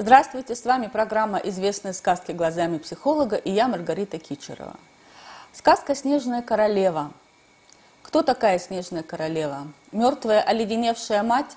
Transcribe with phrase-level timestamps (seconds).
[0.00, 4.76] Здравствуйте, с вами программа «Известные сказки глазами психолога» и я Маргарита Кичерова.
[5.52, 7.10] Сказка «Снежная королева».
[8.02, 9.66] Кто такая Снежная королева?
[9.90, 11.56] Мертвая, оледеневшая мать?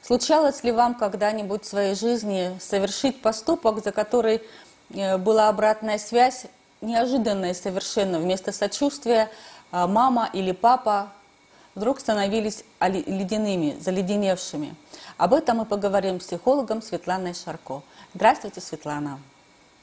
[0.00, 4.40] Случалось ли вам когда-нибудь в своей жизни совершить поступок, за который
[4.88, 6.46] э, была обратная связь,
[6.80, 9.28] неожиданная совершенно, вместо сочувствия
[9.72, 11.10] э, мама или папа
[11.78, 14.74] вдруг становились ледяными, заледеневшими?
[15.16, 17.82] Об этом мы поговорим с психологом Светланой Шарко.
[18.14, 19.20] Здравствуйте, Светлана.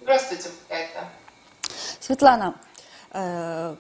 [0.02, 1.10] Здравствуйте, Катя.
[2.00, 2.56] Светлана,
[3.12, 3.76] э,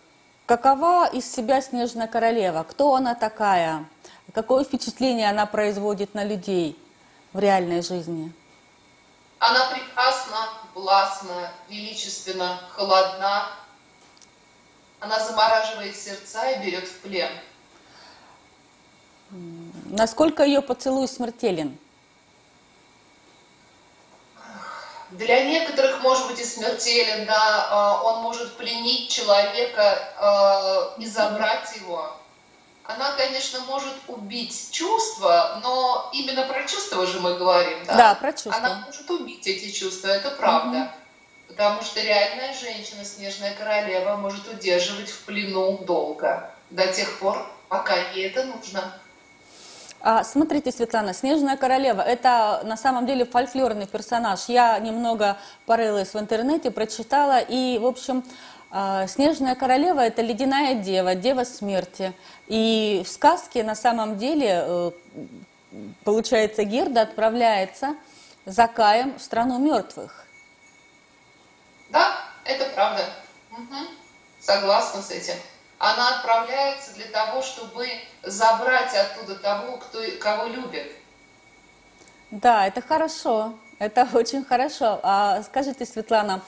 [0.46, 2.64] какова из себя Снежная Королева?
[2.64, 3.86] Кто она такая?
[4.34, 6.80] Какое впечатление она производит на людей
[7.34, 8.34] в реальной жизни?
[9.40, 13.48] Она прекрасна, властна, величественна, холодна.
[15.02, 17.30] Она замораживает сердца и берет в плен.
[19.98, 21.78] Насколько ее поцелуй смертелен?
[25.12, 31.74] Для некоторых, может быть, и смертелен, да, а, он может пленить человека а, и забрать
[31.78, 32.12] его.
[32.84, 37.96] Она, конечно, может убить чувства, но именно про чувства же мы говорим, да?
[37.96, 38.56] Да, про чувства.
[38.56, 40.78] Она может убить эти чувства, это правда.
[40.78, 40.90] Угу.
[41.48, 47.96] Потому что реальная женщина, снежная королева, может удерживать в плену долго, до тех пор, пока
[48.12, 48.94] ей это нужно.
[50.08, 54.42] А, смотрите, Светлана, Снежная королева– это на самом деле фольклорный персонаж.
[54.48, 58.24] Я немного порылась в интернете, прочитала, и, в общем,
[58.70, 62.14] а, Снежная королева– это ледяная дева, дева смерти.
[62.46, 64.92] И в сказке на самом деле, э,
[66.04, 67.96] получается, Герда отправляется
[68.46, 70.28] за Каем в страну мертвых.
[71.90, 73.06] Да, это правда.
[73.54, 73.88] Угу.
[74.40, 75.34] Согласна с этим
[75.78, 77.88] она отправляется для того, чтобы
[78.24, 80.92] забрать оттуда того, кто, кого любит.
[82.32, 85.00] Да, это хорошо, это очень хорошо.
[85.04, 86.42] А скажите, Светлана,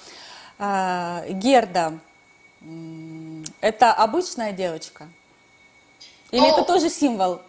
[0.59, 1.99] а, Герда,
[3.61, 5.07] это обычная девочка?
[6.31, 7.41] Или ну, это тоже символ?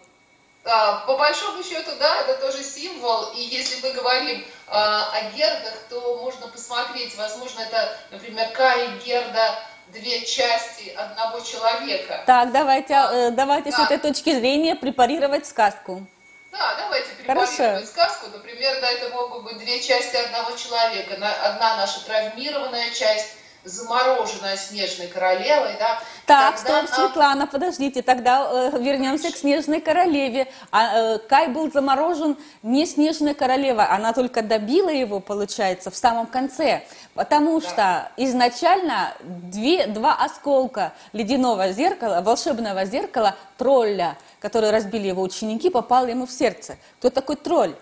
[0.63, 3.31] А, по большому счету, да, это тоже символ.
[3.33, 9.63] И если мы говорим а, о Гердах, то можно посмотреть, возможно, это, например, Кай Герда
[9.91, 12.23] две части одного человека.
[12.25, 13.77] Так, давайте, а, э, давайте да.
[13.77, 16.05] с этой точки зрения препарировать сказку.
[16.51, 17.85] Да, давайте препарировать Хорошо.
[17.85, 18.27] сказку.
[18.31, 21.13] Например, да, это могут быть две части одного человека.
[21.13, 25.99] Одна наша травмированная часть, замороженная снежной королевой, да.
[26.25, 26.87] Так, стоп, нам...
[26.87, 30.51] Светлана, подождите, тогда э, вернемся к снежной королеве.
[30.71, 36.27] А, э, Кай был заморожен не снежной королевой, она только добила его, получается, в самом
[36.27, 36.83] конце,
[37.13, 37.69] потому да.
[37.69, 46.05] что изначально две, два осколка ледяного зеркала, волшебного зеркала тролля, которые разбили его ученики, попало
[46.07, 46.77] ему в сердце.
[46.99, 47.75] Кто такой тролль?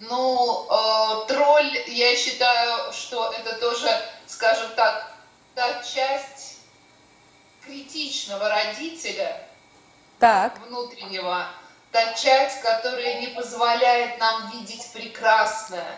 [0.00, 3.88] Ну, э, тролль, я считаю, что это тоже,
[4.30, 5.12] скажем так,
[5.54, 6.58] та часть
[7.64, 9.36] критичного родителя
[10.18, 10.58] так.
[10.66, 11.46] внутреннего,
[11.92, 15.96] та часть, которая не позволяет нам видеть прекрасное,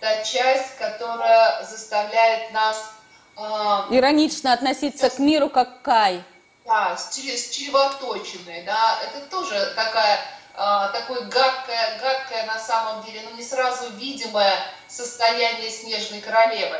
[0.00, 2.92] та часть, которая заставляет нас...
[3.36, 6.22] Э, Иронично относиться с, к миру как Кай.
[6.64, 10.20] Да, с, с чревоточиной, да, это тоже такая
[10.56, 14.54] а, такое гадкое, гадкое на самом деле, но не сразу видимое
[14.86, 16.78] состояние снежной королевы.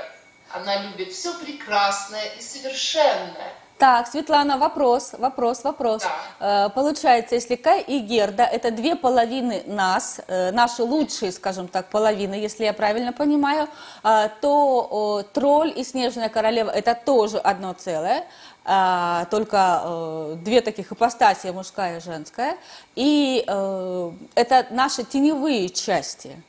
[0.54, 3.53] Она любит все прекрасное и совершенное.
[3.76, 6.03] Так, Светлана, вопрос, вопрос, вопрос.
[6.38, 6.66] Да.
[6.66, 11.91] Э, получается, если Кай и Герда– это две половины нас, э, наши лучшие, скажем так,
[11.91, 13.69] половины, если я правильно понимаю,
[14.04, 18.25] э, то тролль и снежная королева– это тоже одно целое.
[18.66, 22.56] А, только э, две таких ипостаси, мужская и женская,
[22.94, 26.42] и э, это наши теневые части.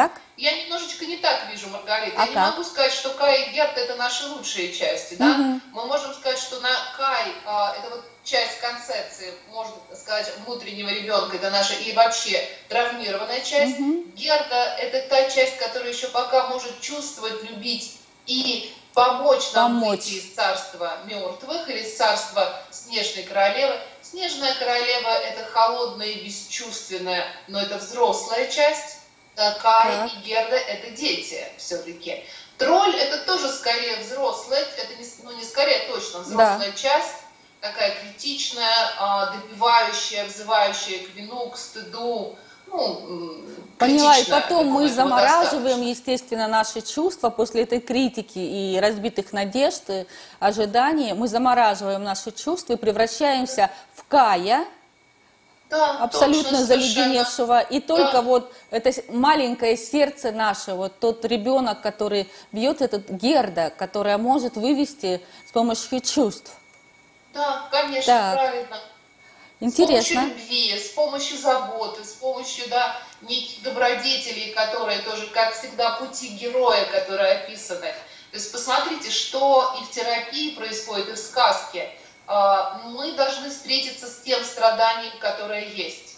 [0.00, 0.12] Так?
[0.38, 2.16] Я немножечко не так вижу, Маргарита.
[2.16, 2.34] А Я как?
[2.34, 5.14] не могу сказать, что Кай и Герт это наши лучшие части.
[5.14, 5.32] Да?
[5.32, 5.60] Угу.
[5.72, 11.36] Мы можем сказать, что на Кай а, это вот часть концепции, можно сказать, внутреннего ребенка,
[11.36, 13.78] это наша и вообще травмированная часть.
[13.78, 14.04] Угу.
[14.14, 19.98] Герда это та часть, которая еще пока может чувствовать, любить и помочь нам помочь.
[19.98, 23.78] выйти из царства мертвых или из царства снежной королевы.
[24.00, 28.99] Снежная королева– это холодная и бесчувственная, но это взрослая часть.
[29.62, 32.24] Кай и Герда– это дети все-таки.
[32.58, 36.76] Тролль– это тоже скорее взрослая, это не, ну не скорее, точно взрослая да.
[36.76, 37.14] часть,
[37.60, 43.44] такая критичная, а, добивающая, взывающая к вину, к стыду, ну,
[43.78, 50.06] Поняла, и потом мы замораживаем, естественно, наши чувства после этой критики и разбитых надежд, и
[50.38, 51.14] ожиданий.
[51.14, 54.66] Мы замораживаем наши чувства и превращаемся в Кая,
[55.70, 58.22] да, абсолютно заледеневшего, и только да.
[58.22, 65.20] вот это маленькое сердце наше, вот тот ребенок, который бьет этот Герда, которая может вывести
[65.48, 66.50] с помощью чувств.
[67.32, 68.34] Да, конечно, так.
[68.34, 68.80] правильно.
[69.60, 70.22] Интересно.
[70.22, 75.98] С помощью любви, с помощью заботы, с помощью да, неких добродетелей, которые тоже, как всегда,
[75.98, 77.92] пути героя, которые описаны.
[78.30, 81.90] То есть посмотрите, что и в терапии происходит, и в сказке.
[82.32, 86.16] А, мы должны встретиться с тем страданием, которое есть.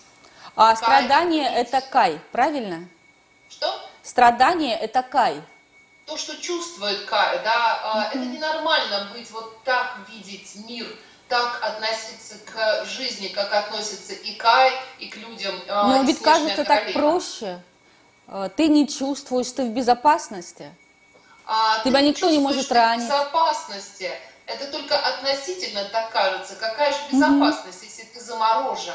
[0.54, 2.86] А кай страдание– это кай, правильно?
[3.48, 3.74] Что?
[4.02, 5.40] Страдание– это кай.
[6.04, 8.08] То, что чувствует кай, да, mm-hmm.
[8.10, 10.86] это ненормально быть вот так видеть мир,
[11.28, 15.54] так относиться к жизни, как относится и Кай, и к людям.
[15.66, 17.62] Но ведь кажется так проще.
[18.56, 20.74] Ты не чувствуешь, ты в безопасности.
[21.46, 23.06] А, Тебя никто не может ранить.
[23.06, 24.10] безопасности.
[24.46, 26.56] Это только относительно так кажется.
[26.56, 27.86] Какая же безопасность, mm-hmm.
[27.86, 28.94] если ты заморожен?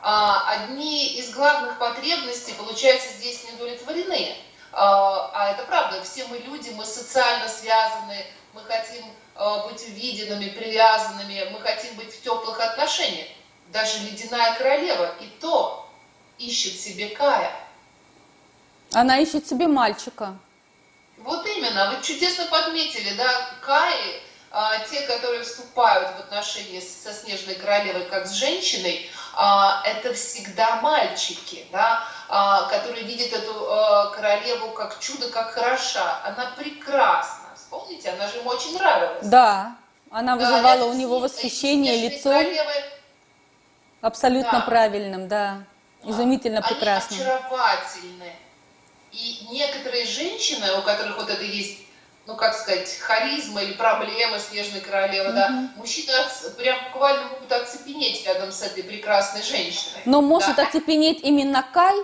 [0.00, 4.34] А, одни из главных потребностей, получается, здесь не удовлетворены.
[4.72, 8.24] А, а это правда, все мы люди, мы социально связаны,
[8.54, 9.04] мы хотим
[9.34, 13.28] а, быть увиденными, привязанными, мы хотим быть в теплых отношениях.
[13.72, 15.88] Даже ледяная королева и то
[16.38, 17.52] ищет себе Кая.
[18.92, 20.36] Она ищет себе мальчика.
[21.22, 23.28] Вот именно, вы чудесно подметили, да,
[23.60, 30.12] Каи, а, те, которые вступают в отношения со Снежной Королевой как с женщиной, а, это
[30.14, 36.20] всегда мальчики, да, а, которые видят эту а, королеву как чудо, как хороша.
[36.24, 37.54] Она прекрасна.
[37.54, 39.26] Вспомните, она же ему очень нравилась.
[39.28, 39.76] Да,
[40.10, 42.32] она вызывала да, у него восхищение лицом.
[42.32, 42.72] Королевы...
[44.00, 44.60] Абсолютно да.
[44.60, 45.64] правильным, да.
[46.02, 47.20] Изумительно прекрасным.
[47.20, 48.32] Они очаровательны.
[49.12, 51.78] И некоторые женщины, у которых вот это есть,
[52.26, 55.34] ну как сказать, харизма или проблема снежной королевы, mm-hmm.
[55.34, 56.12] да, мужчины
[56.56, 60.02] прям буквально могут оцепенеть рядом с этой прекрасной женщиной.
[60.04, 60.66] Но может да.
[60.66, 61.96] оцепенеть именно Кай?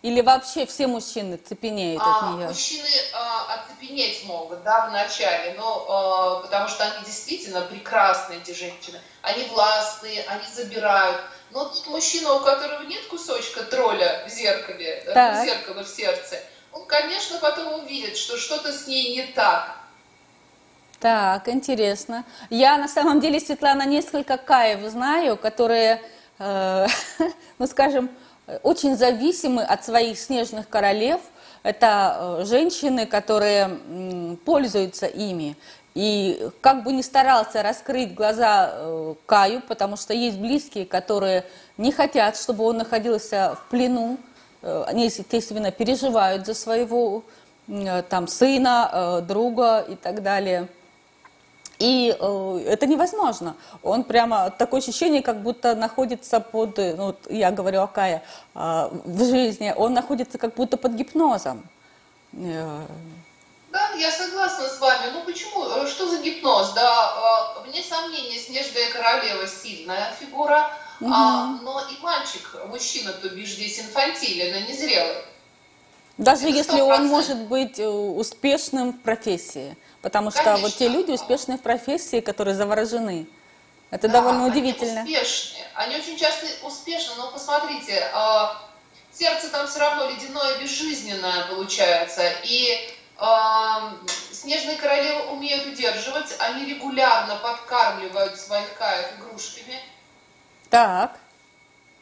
[0.00, 2.46] Или вообще все мужчины цепенеют а, от нее?
[2.46, 9.00] Мужчины а, оцепенеть могут, да, вначале, но а, потому что они действительно прекрасные, эти женщины.
[9.22, 11.20] Они властные, они забирают.
[11.50, 15.44] Но тут мужчина, у которого нет кусочка тролля в зеркале, так.
[15.44, 16.40] зеркало в сердце,
[16.72, 19.76] он, конечно, потом увидит, что что-то с ней не так.
[21.00, 22.24] Так, интересно.
[22.50, 26.02] Я на самом деле, Светлана, несколько каев знаю, которые,
[26.38, 26.86] э,
[27.58, 28.10] ну скажем,
[28.62, 31.20] очень зависимы от своих снежных королев.
[31.62, 33.78] Это э, женщины, которые
[34.44, 35.56] пользуются ими.
[35.98, 41.44] И как бы ни старался раскрыть глаза э, Каю, потому что есть близкие, которые
[41.76, 44.16] не хотят, чтобы он находился в плену,
[44.62, 47.24] э, они, естественно, переживают за своего
[47.66, 50.68] э, там, сына, друга и так далее.
[51.80, 53.56] И это невозможно.
[53.82, 58.22] Он прямо такое ощущение, как будто находится под, ну, я говорю о Кае,
[58.54, 61.64] в жизни, он находится как будто под гипнозом.
[63.70, 65.10] Да, я согласна с вами.
[65.12, 65.68] Ну почему?
[65.68, 66.72] Э, что за гипноз?
[66.72, 70.70] Да, э, вне сомнения, Снежная королева сильная фигура,
[71.00, 71.12] угу.
[71.12, 75.22] а, но и мальчик, мужчина, то бишь здесь инфантилен, а незрелый.
[76.16, 76.82] Даже Это если 100%.
[76.82, 79.76] он может быть э, успешным в профессии.
[80.00, 80.66] Потому что Конечно.
[80.66, 83.26] вот те люди успешные в профессии, которые заворожены.
[83.90, 85.00] Это да, довольно удивительно.
[85.00, 85.64] Они успешные.
[85.74, 88.10] Они очень часто успешны, но посмотрите,
[89.12, 92.32] сердце там все равно ледяное, безжизненное получается.
[92.44, 92.97] И
[94.30, 99.80] Снежные королевы умеют удерживать, они регулярно подкармливают своих каев игрушками.
[100.70, 101.18] Так.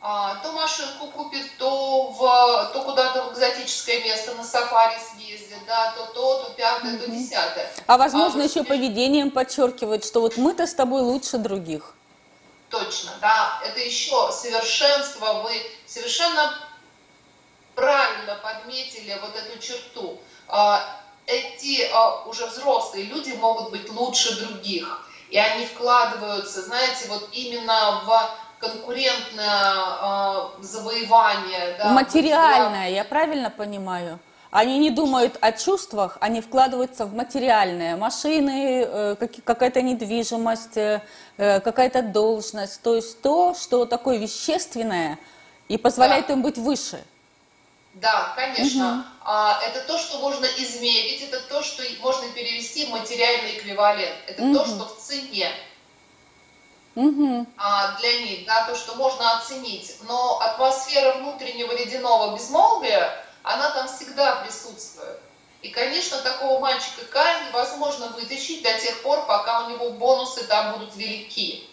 [0.00, 5.92] А, то машинку купит, то, в, то куда-то в экзотическое место на сафари съездит, да,
[5.92, 7.04] то то, то пятое, mm-hmm.
[7.04, 7.72] то десятое.
[7.86, 8.68] А возможно а, еще снеж...
[8.68, 11.94] поведением подчеркивает, что вот мы-то с тобой лучше других.
[12.68, 16.54] Точно, да, это еще совершенство, вы совершенно
[17.74, 20.20] правильно подметили вот эту черту.
[20.46, 25.08] А, эти а, уже взрослые люди могут быть лучше других.
[25.30, 28.30] И они вкладываются, знаете, вот именно в
[28.60, 31.76] конкурентное а, завоевание.
[31.78, 34.18] Да, Материальное, я правильно понимаю?
[34.52, 37.96] Они не думают о чувствах, они вкладываются в материальное.
[37.96, 41.02] Машины, э, какая-то недвижимость, э,
[41.36, 42.80] какая-то должность.
[42.80, 45.18] То есть то, что такое вещественное
[45.68, 46.34] и позволяет да.
[46.34, 47.04] им быть выше.
[47.96, 48.90] Да, конечно.
[48.90, 49.04] Угу.
[49.24, 54.16] А, это то, что можно измерить, это то, что можно перевести в материальный эквивалент.
[54.26, 54.58] Это угу.
[54.58, 55.50] то, что в цене
[56.94, 57.46] угу.
[57.56, 59.96] а, для них, да, то, что можно оценить.
[60.02, 65.18] Но атмосфера внутреннего ледяного безмолвия, она там всегда присутствует.
[65.62, 70.74] И, конечно, такого мальчика Кай невозможно вытащить до тех пор, пока у него бонусы там
[70.74, 71.66] будут велики.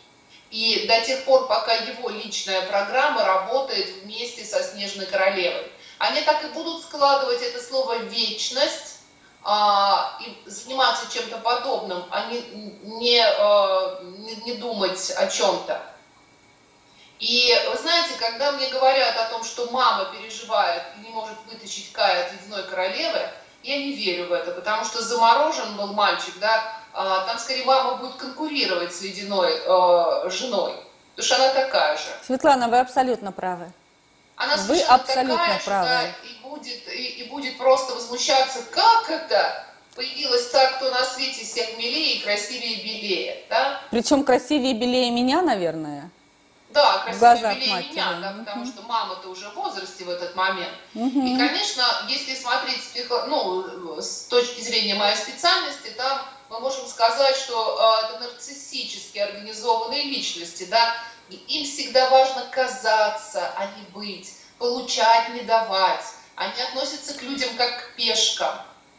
[0.52, 5.73] И до тех пор, пока его личная программа работает вместе со Снежной Королевой.
[6.00, 8.94] Они так и будут складывать это слово «вечность»,
[9.46, 12.42] а, и заниматься чем-то подобным, а не,
[12.84, 15.82] не, а, не, не думать о чем-то.
[17.20, 21.92] И вы знаете, когда мне говорят о том, что мама переживает и не может вытащить
[21.92, 23.30] Кая от ледяной королевы,
[23.64, 27.96] я не верю в это, потому что заморожен был мальчик, да, а, там скорее мама
[27.96, 30.76] будет конкурировать с ледяной э, женой,
[31.16, 32.04] потому что она такая же.
[32.24, 33.72] Светлана, вы абсолютно правы.
[34.36, 36.14] Она вы абсолютно такая правы.
[36.24, 41.78] И будет и, и будет просто возмущаться, как это появилась та, кто на свете всех
[41.78, 43.82] милее, красивее и белее, да?
[43.92, 46.10] Причем красивее и белее меня, наверное.
[46.70, 47.92] Да, красивее белее матери.
[47.92, 50.74] меня, да, потому что мама-то уже в возрасте в этот момент.
[50.96, 51.22] Угу.
[51.22, 52.82] И, конечно, если смотреть
[53.28, 60.04] ну, с точки зрения моей специальности, там мы можем сказать, что э, это нарциссически организованные
[60.04, 60.96] личности, да,
[61.30, 66.06] и им всегда важно казаться, а не быть, получать, не давать.
[66.36, 68.56] Они относятся к людям как к пешкам.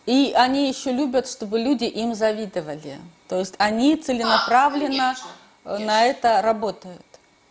[0.06, 3.00] И они еще любят, чтобы люди им завидовали.
[3.28, 5.16] То есть они целенаправленно
[5.64, 7.02] да, конечно, на это работают.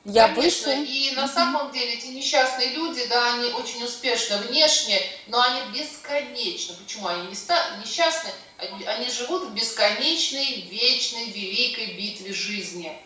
[0.05, 0.83] Я Конечно, выше.
[0.83, 6.75] и на самом деле эти несчастные люди, да, они очень успешны внешне, но они бесконечны.
[6.75, 7.77] Почему они не ста...
[7.81, 8.29] несчастны?
[8.57, 12.97] Они, они живут в бесконечной, вечной, великой битве жизни.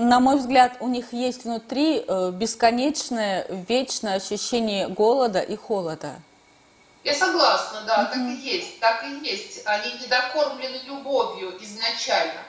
[0.00, 6.14] На мой взгляд, у них есть внутри э, бесконечное, вечное ощущение голода и холода.
[7.04, 8.08] Я согласна, да, mm-hmm.
[8.08, 9.60] так и есть, так и есть.
[9.66, 12.40] Они недокормлены любовью изначально.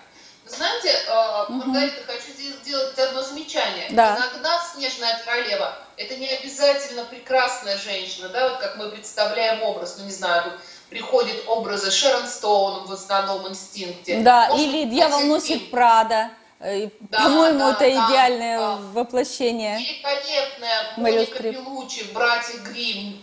[0.45, 3.87] Знаете, э, Маргарита, хочу сделать одно замечание.
[3.91, 4.15] Да.
[4.15, 10.05] Иногда снежная королева– это не обязательно прекрасная женщина, да, вот как мы представляем образ, ну
[10.05, 10.53] не знаю, тут
[10.89, 14.21] приходит образы Шерон Стоун в основном инстинкте.
[14.21, 16.31] Да, Может, или дьявол носит Прада.
[16.63, 18.75] Э, да, По-моему, да, это да, идеальное да.
[18.93, 19.79] воплощение.
[19.79, 23.19] Великолепная Моника Белучи, братья Грим,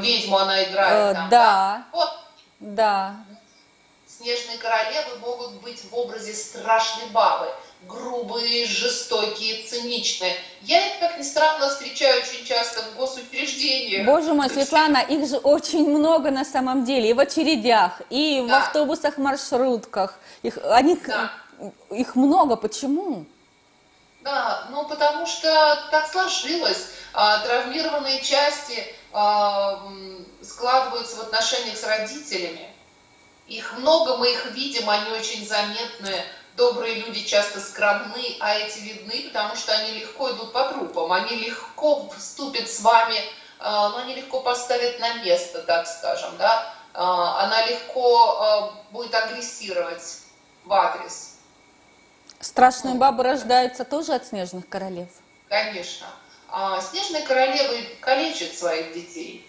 [0.00, 1.12] ведьму она играет.
[1.12, 1.38] Э, там, да.
[1.38, 1.84] да.
[1.92, 2.10] Вот.
[2.58, 3.16] Да.
[4.08, 7.48] Снежные королевы могут быть в образе страшной бабы,
[7.88, 10.34] грубые, жестокие, циничные.
[10.62, 14.06] Я их, как ни странно, встречаю очень часто в госучреждениях.
[14.06, 18.58] Боже мой, Светлана, их же очень много на самом деле, и в очередях, и да.
[18.58, 20.18] в автобусах, маршрутках.
[20.42, 21.32] Их, они, да.
[21.90, 23.26] Их много, почему?
[24.22, 26.88] Да, ну потому что так сложилось.
[27.12, 29.82] А, травмированные части а,
[30.40, 32.68] складываются в отношениях с родителями.
[33.48, 36.24] Их много, мы их видим, они очень заметны.
[36.56, 41.36] Добрые люди часто скромны, а эти видны, потому что они легко идут по трупам, они
[41.36, 43.18] легко вступят с вами,
[43.58, 46.74] а, но они легко поставят на место, так скажем, да.
[46.94, 50.18] Она легко будет агрессировать
[50.66, 51.38] в адрес.
[52.42, 55.06] Страшные бабы рождаются тоже от снежных королев?
[55.48, 56.08] Конечно.
[56.90, 59.48] Снежные королевы калечат своих детей.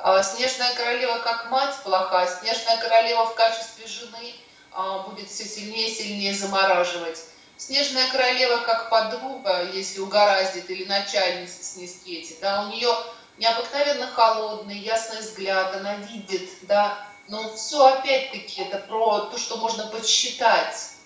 [0.00, 4.34] А, Снежная королева как мать плоха, Снежная королева в качестве жены
[4.72, 7.22] а, будет все сильнее и сильнее замораживать.
[7.56, 12.92] Снежная королева как подруга, если угораздит, или начальница снискете, да, у нее
[13.38, 16.98] необыкновенно холодный, ясный взгляд, она видит, да,
[17.28, 20.97] но все опять-таки это про то, что можно подсчитать.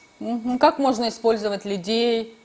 [0.59, 2.37] Как можно использовать людей?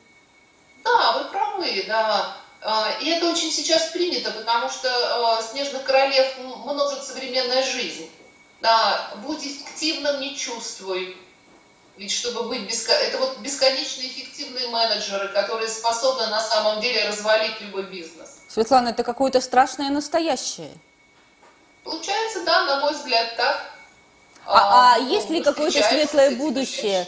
[0.83, 2.37] Да, вы правы, да.
[2.61, 8.09] А, и это очень сейчас принято, потому что а, снежных королев множит современная жизнь.
[8.61, 11.17] Да, будь эффективным, не чувствуй.
[11.97, 12.93] Ведь чтобы быть беско...
[12.93, 18.39] это вот бесконечно эффективные менеджеры, которые способны на самом деле развалить любой бизнес.
[18.47, 20.71] Светлана, это какое-то страшное настоящее.
[21.83, 23.71] Получается, да, на мой взгляд, так.
[24.45, 27.07] А, а, а есть ли какое-то светлое будущее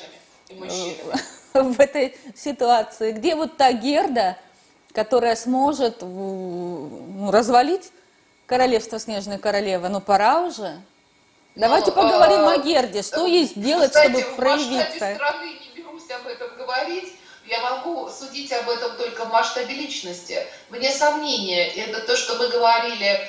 [1.54, 3.12] в этой ситуации?
[3.12, 4.38] Где вот та Герда,
[4.94, 7.92] которая сможет ну, развалить
[8.46, 9.90] королевство Снежной Королевы.
[9.90, 10.82] Но пора уже.
[11.56, 13.04] Давайте ну, поговорим а, о Герде.
[13.04, 15.12] Что ей сделать, кстати, чтобы проявиться?
[15.12, 17.14] В страны не берусь об этом говорить.
[17.46, 20.40] Я могу судить об этом только в масштабе личности.
[20.70, 23.28] Вне сомнения, это то, что мы говорили,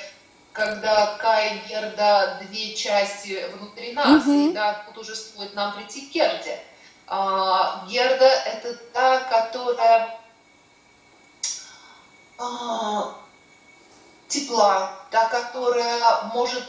[0.53, 4.49] когда Кай и Герда две части внутри нас, угу.
[4.49, 6.59] и да, тут уже стоит нам прийти к Герде.
[7.13, 10.17] А, Герда– это та, которая
[12.37, 13.17] а,
[14.29, 16.63] тепла, та, которая может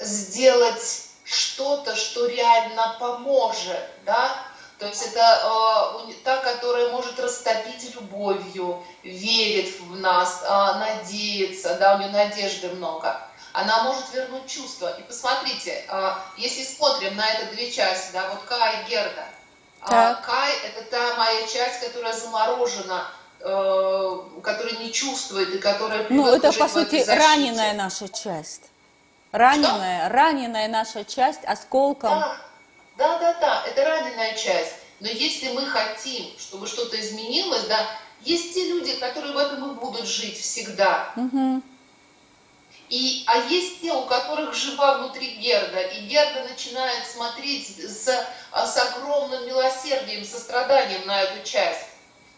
[0.00, 4.44] сделать что-то, что реально поможет, да,
[4.80, 11.94] то есть это э, та, которая может растопить любовью, верит в нас, э, надеется, да,
[11.94, 13.27] у нее надежды много.
[13.52, 14.94] Она может вернуть чувства.
[14.98, 19.26] И посмотрите, э, если смотрим на это две части, да, вот Ка и Герда,
[19.80, 26.26] А Кай– это та моя часть, которая заморожена, э, которая не чувствует и которая Ну,
[26.26, 28.62] это, по сути, раненая наша часть.
[29.30, 30.14] Раненая, Что?
[30.14, 32.10] раненая наша часть осколком.
[32.10, 32.38] Да,
[32.96, 34.74] да, да, да, это раненая часть.
[35.00, 37.86] Но если мы хотим, чтобы что-то изменилось, да,
[38.22, 41.12] есть те люди, которые в этом и будут жить всегда.
[41.14, 41.62] Угу.
[42.90, 48.76] И, а есть те, у которых жива внутри Герда, и Герда начинает смотреть с, с
[48.76, 51.86] огромным милосердием, состраданием на эту часть.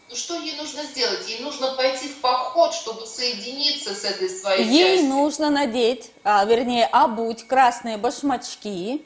[0.09, 1.28] Ну что ей нужно сделать?
[1.28, 5.09] Ей нужно пойти в поход, чтобы соединиться с этой своей Ей частью.
[5.09, 9.04] нужно надеть, а, вернее, обуть красные башмачки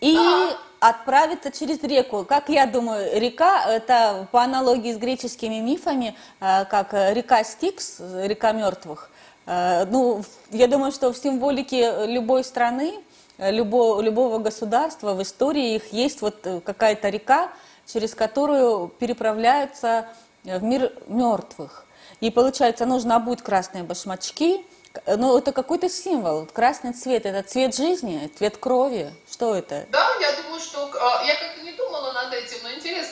[0.00, 0.56] и да.
[0.80, 2.24] отправиться через реку.
[2.24, 8.52] Как я думаю, река, это по аналогии с греческими мифами, а, как река Стикс, река
[8.52, 9.10] мертвых.
[9.52, 13.00] А, ну, я думаю, что в символике любой страны,
[13.36, 17.50] любого, любого государства, в истории их есть вот какая-то река,
[17.84, 20.06] через которую переправляются
[20.44, 21.84] в мир мертвых.
[22.20, 24.64] И получается, нужно обуть красные башмачки,
[25.06, 26.46] ну, это какой-то символ.
[26.46, 29.12] Красный цвет– это цвет жизни, цвет крови.
[29.30, 29.86] Что это?
[29.90, 30.80] Да, я думаю, что...
[31.24, 32.70] Я как-то не думала над этим, но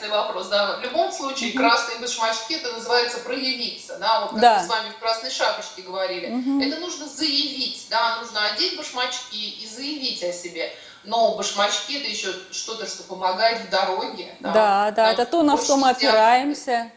[0.09, 0.49] интересный вопрос.
[0.49, 0.77] Да.
[0.77, 1.57] В любом случае, mm-hmm.
[1.57, 3.99] красные башмачки– это называется проявиться.
[3.99, 4.59] Да, вот как да.
[4.59, 6.29] мы с вами в красной шапочке говорили.
[6.29, 6.67] Mm-hmm.
[6.67, 10.73] Это нужно заявить, да, нужно одеть башмачки и заявить о себе.
[11.05, 14.35] Но башмачки– это еще что-то, что помогает в дороге.
[14.41, 16.91] Да, да, да это то, на что мы опираемся.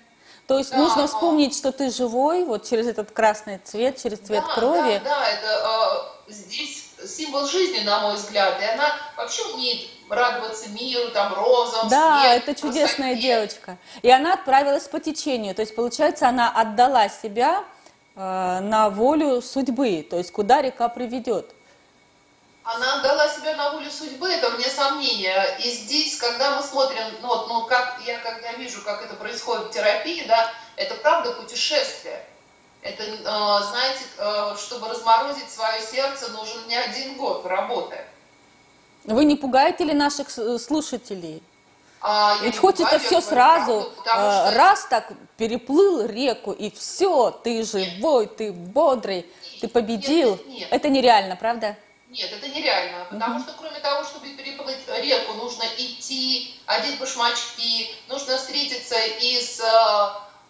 [0.47, 4.43] То есть да, нужно вспомнить, что ты живой, вот через этот красный цвет, через цвет
[4.45, 5.01] да, крови.
[5.03, 10.69] Да, да, это э, здесь символ жизни, на мой взгляд, и она вообще умеет радоваться
[10.69, 13.21] миру, там, розам, Да, снег, это чудесная красоте.
[13.21, 13.77] девочка.
[14.01, 17.63] И она отправилась по течению, то есть, получается, она отдала себя
[18.15, 21.53] э, на волю судьбы, то есть, куда река приведет
[22.63, 25.57] она отдала себя на волю судьбы, это вне сомнения.
[25.63, 29.67] И здесь, когда мы смотрим, ну, вот, ну как я когда вижу, как это происходит
[29.67, 32.23] в терапии, да, это правда путешествие.
[32.81, 37.97] Это, э, знаете, э, чтобы разморозить свое сердце, нужен не один год работы.
[39.05, 41.41] Вы не пугаете ли наших слушателей?
[42.03, 48.23] А, Ведь хочется все сразу, правду, э, раз так переплыл реку, и все, ты живой,
[48.23, 48.35] нет.
[48.37, 49.27] ты бодрый,
[49.59, 50.31] ты победил.
[50.31, 50.67] Нет, нет, нет.
[50.71, 51.77] Это нереально, правда?
[52.09, 58.37] Нет, это нереально, потому что кроме того, чтобы переплыть реку, нужно идти, одеть башмачки, нужно
[58.37, 59.61] встретиться и с,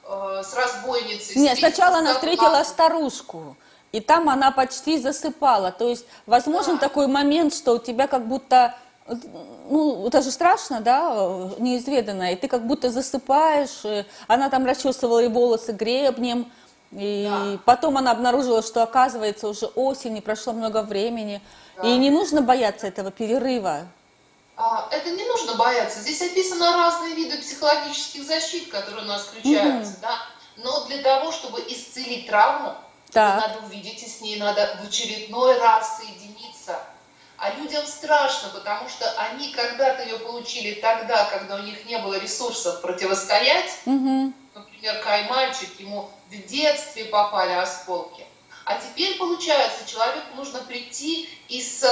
[0.09, 1.35] э, с разбойницей.
[1.35, 3.57] Нет, сначала она встретила старушку,
[3.91, 5.71] и там она почти засыпала.
[5.71, 8.75] То есть возможен такой момент, что у тебя как будто
[9.69, 15.27] ну, это же страшно, да, неизведанное, и ты как будто засыпаешь, она там расчесывала и
[15.27, 16.51] волосы гребнем,
[16.91, 17.59] и да.
[17.65, 21.41] потом она обнаружила, что оказывается уже осень, и прошло много времени.
[21.77, 21.87] Да.
[21.87, 23.87] И не нужно бояться этого перерыва.
[24.57, 26.01] А, это не нужно бояться.
[26.01, 29.93] Здесь описаны разные виды психологических защит, которые у нас включаются.
[29.93, 30.01] Угу.
[30.01, 30.17] Да?
[30.57, 32.75] Но для того, чтобы исцелить травму,
[33.13, 33.35] да.
[33.47, 36.79] надо увидеть, и с ней надо в очередной раз соединиться.
[37.37, 42.19] А людям страшно, потому что они когда-то ее получили тогда, когда у них не было
[42.19, 43.79] ресурсов противостоять.
[43.85, 44.33] Угу.
[44.53, 48.25] Например, Кай мальчик, ему в детстве попали осколки.
[48.65, 51.83] А теперь, получается, человеку нужно прийти и с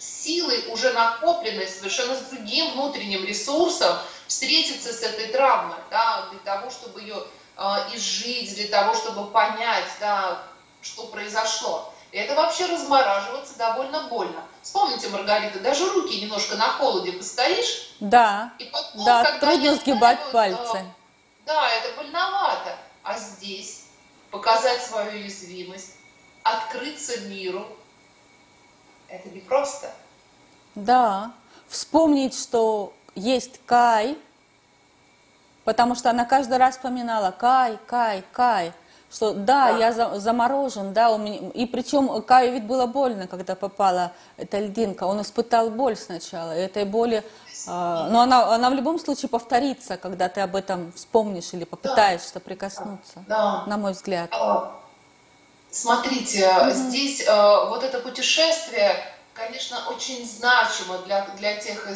[0.00, 6.70] силой, уже накопленной, совершенно с другим внутренним ресурсом, встретиться с этой травмой, да, для того,
[6.70, 7.22] чтобы ее э,
[7.94, 10.42] изжить, для того, чтобы понять, да,
[10.80, 11.92] что произошло.
[12.10, 14.42] И это вообще размораживаться довольно больно.
[14.62, 17.94] Вспомните, Маргарита, даже руки немножко на холоде постоишь.
[18.00, 20.78] Да, и потом, да, трудно сгибать пальцы.
[20.78, 20.84] Э,
[21.46, 22.76] да, это больновато.
[23.02, 23.84] А здесь
[24.30, 25.96] показать свою уязвимость,
[26.42, 27.66] открыться миру,
[29.08, 29.92] это не просто.
[30.74, 31.32] Да,
[31.68, 34.16] вспомнить, что есть Кай,
[35.64, 38.72] потому что она каждый раз вспоминала Кай, Кай, Кай,
[39.12, 39.78] что да, да.
[39.78, 44.58] я за, заморожен, да, у меня, и причем Каю ведь было больно, когда попала эта
[44.58, 47.24] льдинка, он испытал боль сначала, и этой боли
[47.66, 52.34] а, но она, она в любом случае повторится, когда ты об этом вспомнишь или попытаешься
[52.34, 52.40] да.
[52.40, 53.64] прикоснуться, да.
[53.66, 54.30] на мой взгляд.
[54.32, 54.76] А,
[55.70, 58.96] смотрите, mm здесь а, вот это путешествие,
[59.34, 61.86] конечно, очень значимо для, для, тех,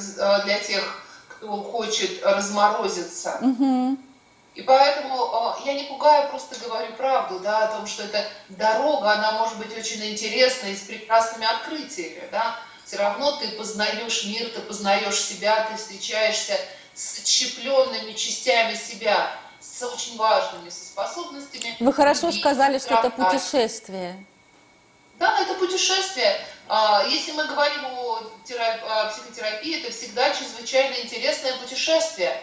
[0.44, 1.03] для тех,
[1.44, 3.38] кто хочет разморозиться.
[3.40, 3.96] mm
[4.54, 9.32] И поэтому я не пугаю, просто говорю правду, да, о том, что эта дорога, она
[9.32, 15.20] может быть очень интересной, с прекрасными открытиями, да, все равно ты познаешь мир, ты познаешь
[15.20, 16.56] себя, ты встречаешься
[16.94, 19.30] с отщепленными частями себя,
[19.60, 21.76] с очень важными, со способностями.
[21.80, 24.24] Вы хорошо сказали, что это путешествие.
[25.18, 26.46] Да, это путешествие.
[26.68, 32.34] А, если мы говорим о, терапии, о психотерапии, это всегда чрезвычайно интересное путешествие.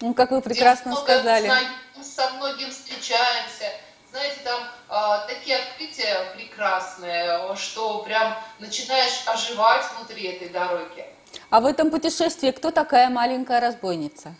[0.00, 1.52] Ну, как вы прекрасно сказали.
[1.96, 3.72] Мы со многим встречаемся.
[4.10, 11.04] Знаете, там э, такие открытия прекрасные, что прям начинаешь оживать внутри этой дороги.
[11.50, 14.34] А в этом путешествии кто такая маленькая разбойница?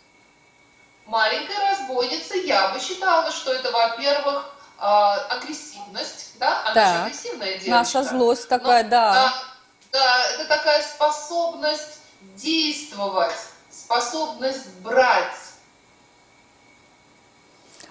[1.04, 7.70] Маленькая разбойница, я бы считала, что это, во-первых, э, агрессивность, да, она же агрессивная девочка.
[7.70, 9.12] Наша злость такая, Но, да.
[9.12, 9.34] да.
[9.90, 12.00] Да, это такая способность
[12.36, 13.36] действовать,
[13.70, 15.34] способность брать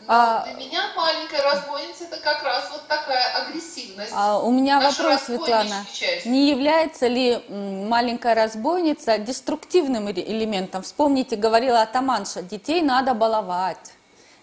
[0.09, 4.11] а, для меня маленькая разбойница это как раз вот такая агрессивность.
[4.15, 5.85] А у меня вопрос, Светлана.
[5.93, 6.25] Часть.
[6.25, 10.81] Не является ли маленькая разбойница деструктивным элементом?
[10.83, 13.93] Вспомните, говорила Атаманша, детей надо баловать.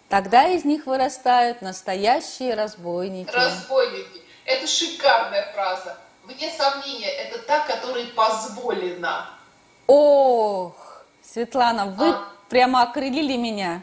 [0.08, 3.30] Тогда из них вырастают настоящие разбойники.
[3.30, 4.22] Разбойники.
[4.44, 5.96] Это шикарная фраза.
[6.24, 9.28] Вне сомнения, это та, которой позволено.
[9.86, 10.74] Ох,
[11.22, 12.28] Светлана, вы а?
[12.48, 13.82] прямо окрылили меня.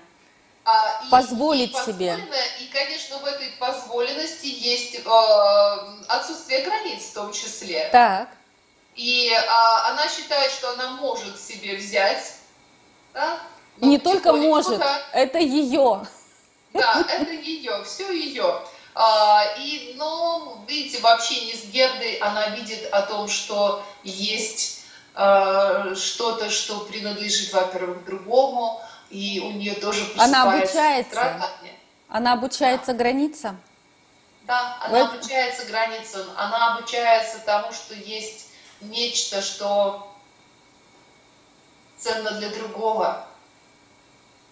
[0.63, 2.17] А, позволить и себе.
[2.60, 5.10] И, конечно, в этой позволенности есть э,
[6.07, 7.89] отсутствие границ в том числе.
[7.91, 8.29] Так.
[8.95, 9.39] И э,
[9.89, 12.36] она считает, что она может себе взять.
[13.13, 13.39] Да?
[13.77, 16.05] Но не только может, да, это ее.
[16.73, 18.62] Да, это ее, все ее.
[18.93, 24.81] А, и, ну, видите, в общении с Гердой она видит о том, что есть
[25.13, 31.12] а, что-то, что принадлежит, во-первых, другому, и у нее тоже Она обучается.
[31.12, 31.75] Страдания.
[32.07, 32.97] Она обучается да.
[32.99, 33.62] границам?
[34.43, 35.13] Да, она вот.
[35.13, 38.49] обучается границам, она обучается тому, что есть
[38.81, 40.12] нечто, что
[41.97, 43.25] ценно для другого.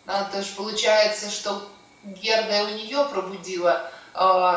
[0.09, 1.69] Да, то есть получается, что
[2.03, 4.53] Герда у нее пробудила э,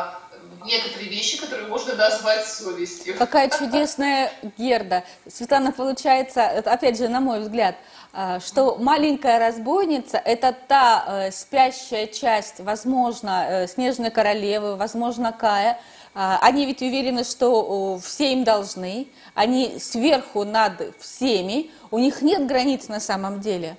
[0.65, 3.15] некоторые вещи, которые можно назвать совестью.
[3.19, 5.03] Какая чудесная Герда.
[5.31, 7.75] Светлана, получается, опять же, на мой взгляд,
[8.13, 15.79] а, что маленькая разбойница– это та э, спящая часть, возможно, э, Снежной Королевы, возможно, Кая.
[16.15, 22.47] А, они ведь уверены, что все им должны, они сверху над всеми, у них нет
[22.47, 23.77] границ на самом деле.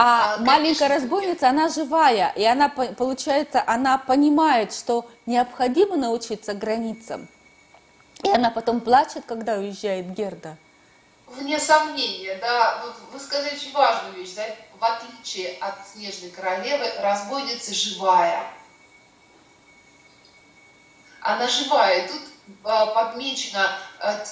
[0.00, 7.26] А, а маленькая разбойница, она живая, и она, получается, она понимает, что необходимо научиться границам.
[8.22, 10.56] И она потом плачет, когда уезжает Герда
[11.30, 14.44] вне сомнения, да, вот вы сказали очень важную вещь, да,
[14.78, 18.44] в отличие от Снежной Королевы, разбойница живая.
[21.20, 22.04] Она живая.
[22.04, 22.22] И тут
[22.64, 23.78] а, подмечено,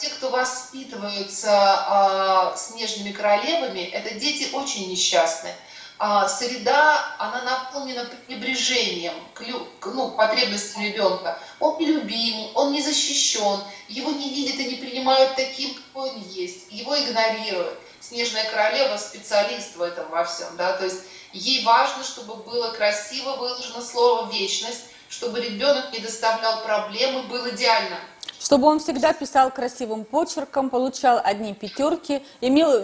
[0.01, 5.55] те, кто воспитываются а, снежными королевами, это дети очень несчастные
[5.99, 9.43] а, среда, она наполнена пренебрежением к,
[9.81, 11.39] к ну, потребностям ребенка.
[11.59, 16.67] Он нелюбим, он не защищен, его не видят и не принимают таким, какой он есть,
[16.71, 17.79] его игнорируют.
[18.01, 21.01] Снежная королева специалист в этом во всем, да, то есть
[21.33, 27.99] ей важно, чтобы было красиво выложено слово «вечность», чтобы ребенок не доставлял проблемы, был идеально.
[28.41, 32.83] Чтобы он всегда писал красивым почерком, получал одни пятерки, имел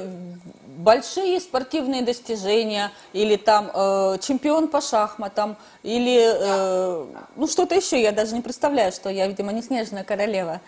[0.82, 8.12] большие спортивные достижения, или там э, чемпион по шахматам, или э, ну что-то еще, я
[8.12, 10.60] даже не представляю, что я, видимо, не снежная королева.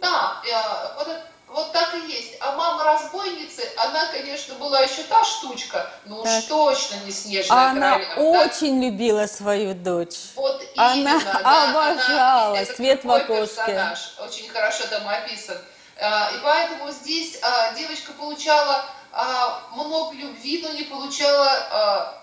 [0.00, 1.08] Да, э, вот,
[1.52, 2.36] вот так и есть.
[2.40, 6.38] А мама разбойницы, она, конечно, была еще та штучка, но так.
[6.38, 8.12] уж точно не снежная она королева.
[8.12, 8.86] Она очень да?
[8.86, 10.16] любила свою дочь.
[10.34, 13.64] Вот она именно, да, обожала она, свет в окошке.
[13.66, 15.58] Персонаж, очень хорошо там описан.
[15.96, 22.22] Э, и поэтому здесь э, девочка получала а, много любви, но не получала а,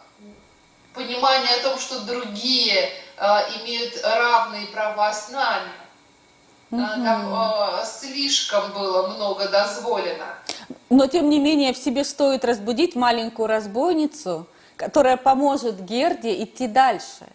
[0.94, 5.70] понимания о том, что другие а, имеют равные права с нами.
[6.72, 6.82] Угу.
[6.82, 10.36] Там а, слишком было много дозволено.
[10.90, 17.26] Но тем не менее в себе стоит разбудить маленькую разбойницу, которая поможет Герде идти дальше.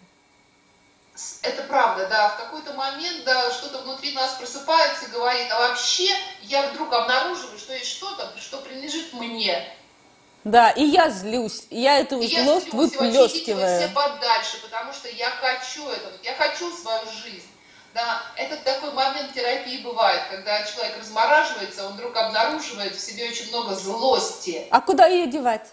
[1.41, 2.29] Это правда, да.
[2.29, 6.09] В какой-то момент, да, что-то внутри нас просыпается и говорит, а вообще
[6.43, 9.65] я вдруг обнаруживаю, что есть что-то, что принадлежит мне.
[10.43, 13.79] Да, и я злюсь, и я эту и злость я выплескиваю.
[13.79, 17.49] все подальше, потому что я хочу это, я хочу свою жизнь.
[17.95, 23.47] Да, это такой момент терапии бывает, когда человек размораживается, он вдруг обнаруживает в себе очень
[23.47, 24.67] много злости.
[24.69, 25.71] А куда ее девать?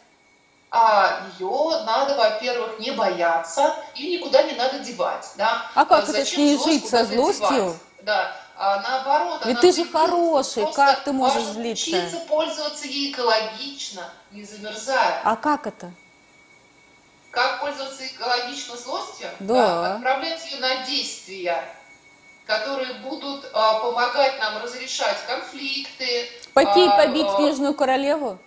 [0.75, 5.33] а ее надо, во-первых, не бояться и никуда не надо девать.
[5.37, 5.71] Да?
[5.75, 7.49] А как Зачем это с ней жить со злостью?
[7.51, 7.77] Девать?
[8.03, 9.43] Да, а наоборот.
[9.45, 11.91] Ведь ты же хороший, как ты можешь злиться?
[11.91, 15.21] Учиться пользоваться ей экологично, не замерзая.
[15.25, 15.91] А как это?
[17.33, 19.29] Как пользоваться экологично злостью?
[19.41, 19.97] Да.
[19.97, 21.63] Отправлять ее на действия.
[22.47, 26.29] Которые будут а, помогать нам разрешать конфликты.
[26.55, 28.39] Пойти а, побить а, Снежную Королеву?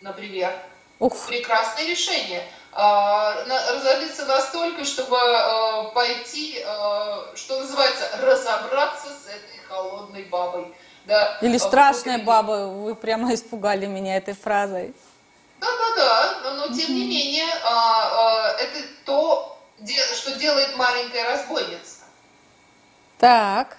[0.00, 0.52] Например.
[0.98, 1.16] Ух.
[1.26, 2.42] Прекрасное решение.
[2.72, 10.72] А, разозлиться настолько, чтобы а, пойти, а, что называется, разобраться с этой холодной бабой.
[11.06, 14.94] Да, Или страшная баба, вы прямо испугали меня этой фразой.
[15.60, 19.58] Да-да-да, но, но тем не менее, а, а, это то,
[20.14, 21.97] что делает маленькая разбойница.
[23.18, 23.76] Так.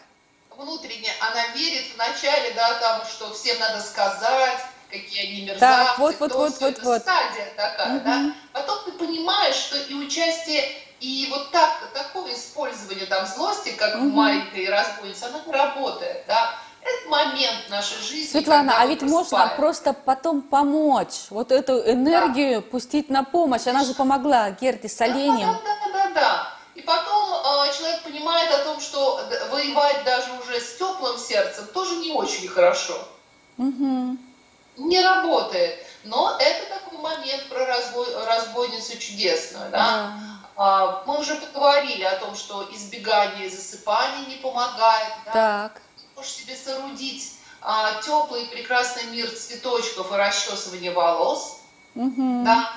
[0.56, 4.60] Внутренне она верит вначале, да, там, что всем надо сказать,
[4.92, 7.02] какие они мерзавцы, так, вот, вот, вот, вот, вот.
[7.02, 8.04] стадия такая, угу.
[8.04, 8.34] да.
[8.52, 14.10] Потом ты понимаешь, что и участие, и вот так, такое использование там злости, как угу.
[14.10, 16.56] маленькой разбойницы, оно не работает, да.
[16.82, 18.32] Это момент нашей жизни.
[18.32, 22.68] Светлана, а ведь можно просто потом помочь, вот эту энергию да.
[22.70, 23.68] пустить на помощь.
[23.68, 25.48] Она же помогла Герде с оленем.
[25.48, 25.79] Да, да, да.
[28.10, 32.98] Понимает о том, что воевать даже уже с теплым сердцем тоже не очень хорошо.
[33.58, 34.18] Угу.
[34.78, 35.86] Не работает.
[36.04, 40.14] Но это такой момент про разбой, разбойницу чудесную, да?
[40.58, 41.04] да.
[41.06, 45.14] Мы уже поговорили о том, что избегание засыпания не помогает.
[45.26, 45.34] Да?
[45.34, 45.82] Так
[46.16, 51.62] можешь себе соорудить а, теплый прекрасный мир цветочков и расчесывания волос.
[51.96, 52.44] Угу.
[52.44, 52.72] Да?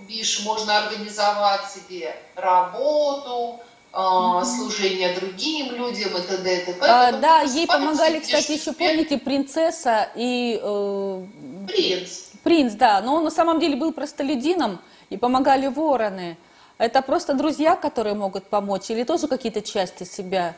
[0.00, 3.60] Видишь, можно организовать себе работу.
[3.92, 6.62] Служение другим людям и т.д.
[6.62, 6.78] и т.п.
[6.86, 10.60] А, да, ей помогали, кстати, еще, помните, принцесса и...
[10.62, 11.26] Э,
[11.66, 12.10] принц.
[12.42, 16.38] Принц, да, но он на самом деле был простолюдином, и помогали вороны.
[16.78, 20.54] Это просто друзья, которые могут помочь, или тоже какие-то части себя?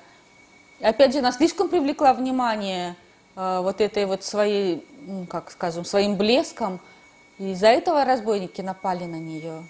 [0.80, 2.96] опять же, она слишком привлекла внимание
[3.36, 6.80] э, вот этой вот своей, ну, как скажем, своим блеском,
[7.38, 9.62] и из-за этого разбойники напали на нее.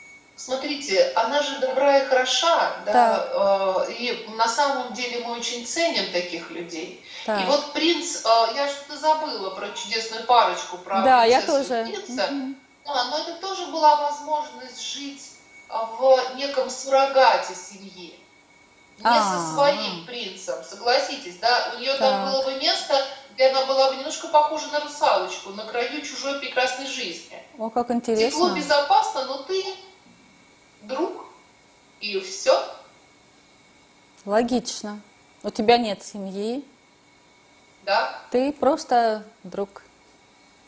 [0.44, 3.84] Смотрите, она же добра и хороша, да, да.
[3.86, 7.04] Э, и на самом деле мы очень ценим таких людей.
[7.28, 7.40] Да.
[7.40, 11.84] И вот принц, э, я что-то забыла про чудесную парочку, про да, я тоже.
[11.84, 12.56] принца, mm-hmm.
[12.84, 15.22] да, но это тоже была возможность жить
[15.68, 18.18] в неком суррогате семьи
[18.98, 19.38] не А-а-а.
[19.38, 21.74] со своим принцем, согласитесь, да?
[21.76, 22.00] У нее так.
[22.00, 23.00] там было бы место,
[23.34, 27.40] где она была бы немножко похожа на русалочку, на краю чужой прекрасной жизни.
[27.58, 28.28] О, как интересно.
[28.28, 29.64] Тепло, безопасно, но ты
[30.92, 31.24] друг,
[32.00, 32.52] и все.
[34.24, 35.00] Логично.
[35.42, 36.64] У тебя нет семьи.
[37.84, 38.18] Да.
[38.30, 39.82] Ты просто друг.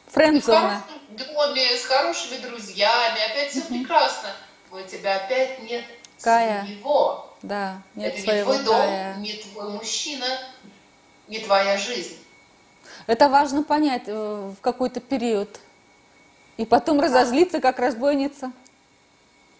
[0.08, 0.82] Френдзона.
[0.86, 4.30] В хорошем доме, с хорошими друзьями, опять все прекрасно.
[4.70, 5.84] Но у тебя опять нет
[6.20, 6.64] Кая.
[6.64, 7.30] своего.
[7.42, 10.26] Да, нет Это своего не твой дом, не твой мужчина,
[11.28, 12.16] не твоя жизнь.
[13.06, 15.60] Это важно понять э, в какой-то период.
[16.56, 18.52] И потом разозлиться, как разбойница.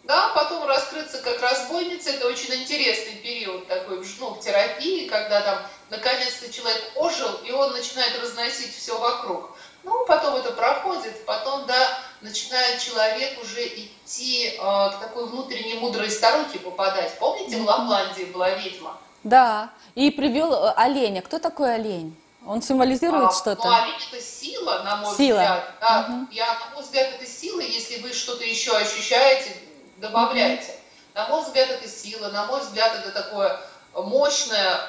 [0.05, 5.59] Да, потом раскрыться как разбойница, это очень интересный период такой ну, в терапии, когда там
[5.89, 9.57] наконец-то человек ожил, и он начинает разносить все вокруг.
[9.83, 16.11] Ну, потом это проходит, потом, да, начинает человек уже идти э, к такой внутренней мудрой
[16.11, 17.19] старухе попадать.
[17.19, 18.99] Помните, в Лапландии была ведьма?
[19.23, 21.23] Да, и привел э, оленя.
[21.23, 22.15] Кто такой олень?
[22.47, 23.67] Он символизирует а, что-то?
[23.67, 25.37] Ну, олень это сила, на мой сила.
[25.37, 25.75] взгляд.
[25.81, 26.27] Да, угу.
[26.31, 27.61] я, на мой взгляд, это сила.
[27.61, 29.51] Если вы что-то еще ощущаете,
[29.97, 30.75] добавляйте.
[31.15, 32.29] На мой взгляд, это сила.
[32.29, 33.61] На мой взгляд, это такое
[33.95, 34.81] мощное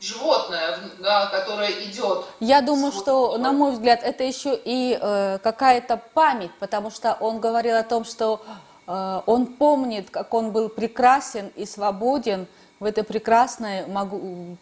[0.00, 2.24] животное, да, которое идет.
[2.40, 7.40] Я думаю, что, на мой взгляд, это еще и э, какая-то память, потому что он
[7.40, 8.40] говорил о том, что
[8.86, 12.46] э, он помнит, как он был прекрасен и свободен
[12.78, 14.56] в этой прекрасной, могу,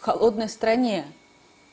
[0.00, 1.06] холодной стране.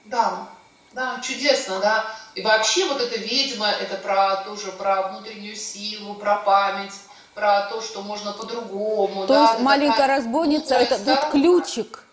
[0.05, 0.47] Да,
[0.93, 2.05] да, чудесно, да.
[2.35, 6.93] И вообще вот эта ведьма, это про тоже про внутреннюю силу, про память,
[7.33, 9.27] про то, что можно по-другому.
[9.27, 12.05] То да, есть маленькая такая, разбойница, это тот ключик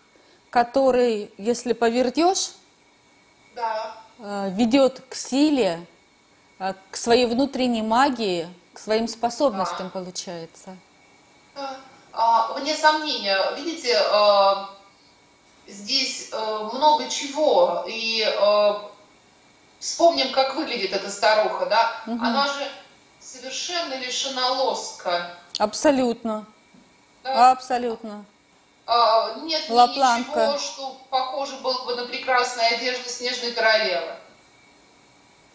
[0.49, 2.51] который, если повертешь,
[3.55, 3.95] да.
[4.19, 5.85] Э, ведет к силе,
[6.59, 9.89] э, к своей внутренней магии, к своим способностям, да.
[9.89, 10.77] получается.
[11.55, 11.77] Да.
[12.13, 14.53] А, вне сомнения, видите, э,
[15.67, 17.85] здесь много чего.
[17.87, 18.25] И
[19.79, 21.91] вспомним, как выглядит эта старуха, да?
[22.07, 22.23] Угу.
[22.23, 22.67] Она же
[23.31, 25.35] совершенно лишена лоска.
[25.57, 26.45] Абсолютно.
[27.23, 27.51] Да?
[27.51, 28.25] Абсолютно.
[28.85, 30.47] А, нет Лапланка.
[30.47, 34.15] ничего, что похоже было бы на прекрасную одежду Снежной Королевы.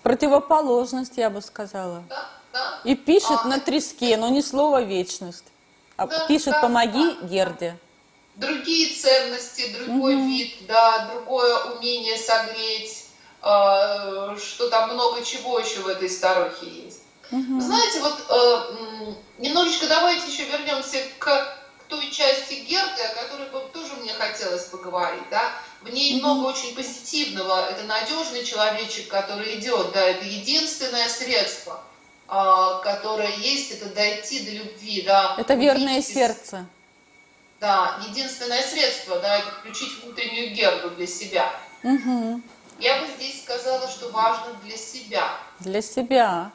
[0.03, 2.05] Противоположность, я бы сказала.
[2.09, 2.81] Да, да.
[2.85, 5.47] И пишет а, на треске, но ни слова вечность.
[5.97, 7.27] А да, пишет да, «помоги да.
[7.27, 7.79] Герде».
[8.37, 10.27] Другие ценности, другой угу.
[10.27, 13.07] вид, да, другое умение согреть,
[13.43, 17.04] э, что там много чего еще в этой старухе есть.
[17.31, 17.61] Угу.
[17.61, 23.61] Знаете, вот э, немножечко давайте еще вернемся к к той части Герды, о которой бы
[23.73, 25.53] тоже мне хотелось поговорить, да.
[25.83, 27.69] В ней много очень позитивного.
[27.71, 31.81] Это надежный человечек, который идет, да, это единственное средство,
[32.27, 35.35] а, которое есть, это дойти до любви, да.
[35.39, 36.67] Это верное сердце.
[37.61, 41.51] Да, единственное средство, да, это включить внутреннюю Герду для себя.
[41.83, 42.41] Угу.
[42.79, 45.39] Я бы здесь сказала, что важно для себя.
[45.61, 46.51] Для себя.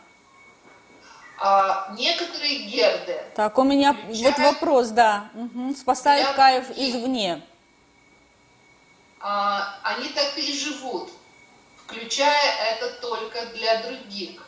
[1.41, 3.17] А, некоторые герды.
[3.36, 5.30] Так, у меня вот вопрос, да.
[5.34, 5.75] Угу.
[5.75, 7.41] Спасают кайф извне.
[9.21, 11.10] А, они так и живут,
[11.86, 14.45] включая это только для других.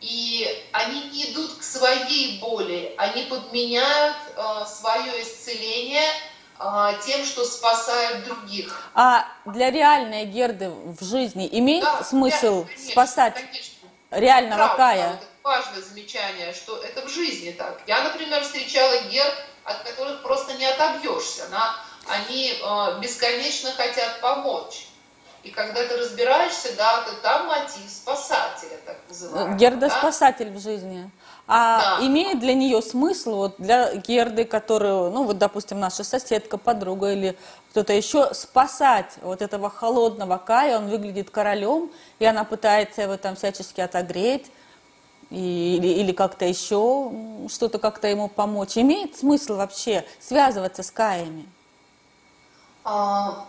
[0.00, 6.10] И они не идут к своей боли, они подменяют э, свое исцеление
[6.58, 8.90] э, тем, что спасают других.
[8.94, 13.88] А для реальной Герды в жизни имеет да, смысл конечно, спасать конечно.
[14.10, 15.10] реального Правда, Кая?
[15.12, 17.78] Вот важное замечание, что это в жизни так.
[17.86, 21.46] Я, например, встречала Герд, от которых просто не отобьешься.
[21.50, 21.76] На,
[22.08, 24.86] они э, бесконечно хотят помочь.
[25.42, 29.58] И когда ты разбираешься, да, ты там мотив спасателя, так называемый.
[29.58, 29.98] Герда да?
[29.98, 31.10] спасатель в жизни.
[31.46, 32.06] А да.
[32.06, 37.36] имеет для нее смысл, вот для Герды, которую, ну вот, допустим, наша соседка, подруга или
[37.70, 43.36] кто-то еще, спасать вот этого холодного Кая, он выглядит королем, и она пытается его там
[43.36, 44.50] всячески отогреть,
[45.34, 47.12] или, или как-то еще
[47.48, 48.76] что-то как-то ему помочь.
[48.76, 51.46] Имеет смысл вообще связываться с Каями?
[52.84, 53.46] А,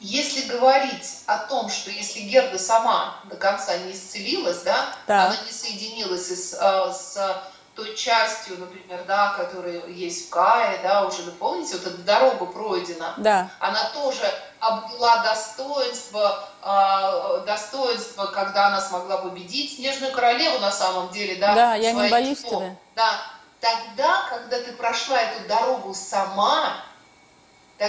[0.00, 5.26] если говорить о том, что если Герда сама до конца не исцелилась, да, да.
[5.26, 7.42] она не соединилась с, а, с
[7.74, 12.44] той частью, например, да, которая есть в Кае, да, уже, вы помните, вот эта дорога
[12.46, 13.50] пройдена, да.
[13.60, 14.22] она тоже
[14.60, 21.54] обрела достоинство, э, достоинство, когда она смогла победить Снежную Королеву на самом деле, да.
[21.54, 22.76] Да, я не боюсь тебя.
[22.94, 23.20] Да,
[23.60, 26.74] тогда, когда ты прошла эту дорогу сама,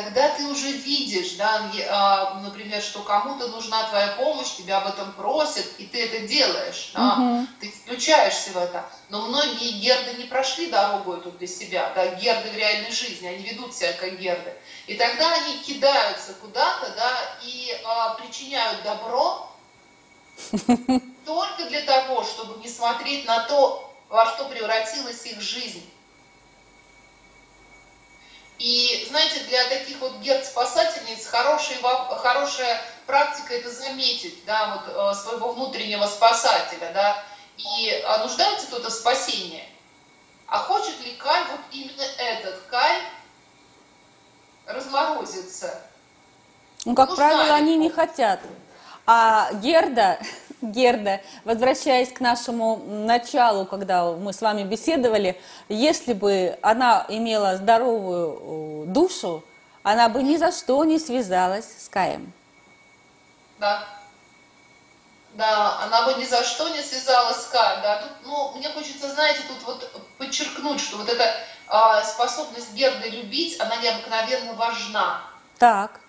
[0.01, 5.11] тогда ты уже видишь, да, а, например, что кому-то нужна твоя помощь, тебя об этом
[5.11, 7.47] просят, и ты это делаешь, да, угу.
[7.61, 8.89] ты включаешься в это.
[9.09, 13.43] Но многие герды не прошли дорогу эту для себя, да, герды в реальной жизни, они
[13.43, 14.55] ведут себя как герды.
[14.87, 19.47] И тогда они кидаются куда-то, да, и а, причиняют добро
[21.25, 25.87] только для того, чтобы не смотреть на то, во что превратилась их жизнь.
[28.63, 31.79] И, знаете, для таких вот герд-спасательниц хорошая,
[32.15, 37.25] хорошая практика это заметить, да, вот э, своего внутреннего спасателя, да,
[37.57, 39.67] и а нуждается кто-то в спасении.
[40.47, 43.01] А хочет ли Кай, вот именно этот Кай,
[44.65, 45.81] разморозиться?
[46.85, 48.39] Ну, как Нужна правило, они не хотят.
[49.05, 50.19] А Герда,
[50.63, 58.85] Герда, возвращаясь к нашему началу, когда мы с вами беседовали, если бы она имела здоровую
[58.87, 59.43] душу,
[59.83, 62.31] она бы ни за что не связалась с Каем.
[63.59, 63.83] Да.
[65.33, 67.81] Да, она бы ни за что не связалась с Каем.
[67.81, 68.01] Да.
[68.01, 73.59] Тут, ну, мне хочется, знаете, тут вот подчеркнуть, что вот эта э, способность Герды любить,
[73.59, 75.21] она необыкновенно важна.
[75.59, 76.02] Так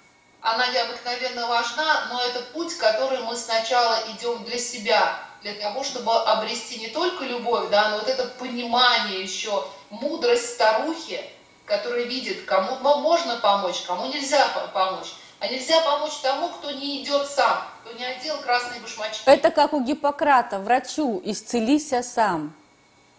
[0.45, 6.15] она необыкновенно важна, но это путь, который мы сначала идем для себя, для того, чтобы
[6.15, 11.25] обрести не только любовь, да, но вот это понимание еще, мудрость старухи,
[11.65, 15.15] которая видит, кому можно помочь, кому нельзя помочь.
[15.41, 19.23] А нельзя помочь тому, кто не идет сам, кто не одел красные башмачки.
[19.25, 22.53] Это как у Гиппократа, врачу, исцелися сам.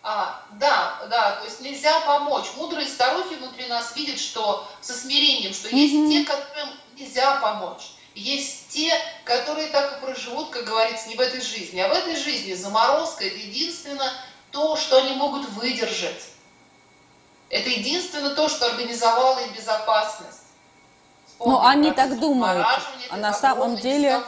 [0.08, 2.46] А, да, да, то есть нельзя помочь.
[2.58, 5.76] Мудрые старухи внутри нас видят, что со смирением, что mm-hmm.
[5.76, 7.88] есть те, которым нельзя помочь.
[8.14, 11.80] Есть те, которые так и проживут, как говорится, не в этой жизни.
[11.80, 14.12] А в этой жизни заморозка– это единственное
[14.52, 16.30] то, что они могут выдержать.
[17.50, 20.44] Это единственное то, что организовало им безопасность.
[21.40, 22.68] Ну, они так думают.
[23.10, 24.22] А на самом деле...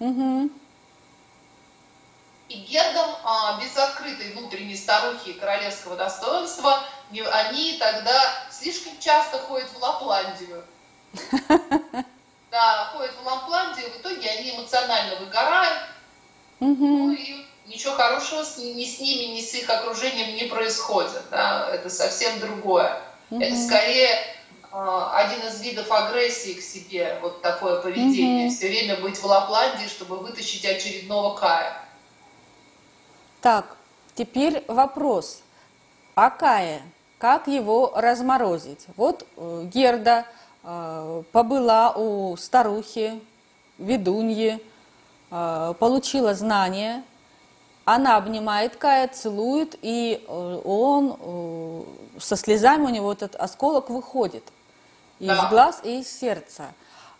[0.00, 0.50] Угу.
[2.50, 6.82] И Гердом, а, без открытой внутренней старухи королевского достоинства,
[7.12, 10.64] они тогда слишком часто ходят в Лапландию.
[12.50, 15.82] Да, ходят в Лапландию, в итоге они эмоционально выгорают.
[16.58, 21.22] Ну и ничего хорошего ни с ними, ни с их окружением не происходит.
[21.30, 21.70] Да?
[21.72, 23.00] Это совсем другое.
[23.30, 24.18] Это скорее
[24.72, 28.50] а, один из видов агрессии к себе, вот такое поведение.
[28.50, 31.84] Все время быть в Лапландии, чтобы вытащить очередного Кая.
[33.40, 33.76] Так,
[34.14, 35.42] теперь вопрос.
[36.14, 36.82] А Кая,
[37.18, 38.86] как его разморозить?
[38.96, 40.26] Вот э, Герда
[40.62, 43.20] э, побыла у старухи,
[43.78, 44.62] ведуньи,
[45.30, 47.02] э, получила знания,
[47.86, 51.82] она обнимает Кая, целует, и э, он э,
[52.20, 54.44] со слезами у него этот осколок выходит
[55.18, 55.48] из да.
[55.48, 56.72] глаз и из сердца.